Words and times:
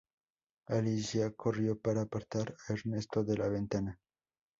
Alicia 0.65 1.29
corrió 1.33 1.79
para 1.79 2.01
apartar 2.01 2.55
a 2.67 2.73
Ernesto 2.73 3.23
de 3.23 3.37
la 3.37 3.49
ventana. 3.49 3.99